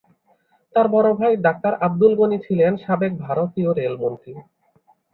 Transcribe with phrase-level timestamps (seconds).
[0.75, 4.33] তাঁর বড় ভাই ডাক্তার আব্দুল গনি ছিলেন সাবেক ভারতীয় রেলমন্ত্রী।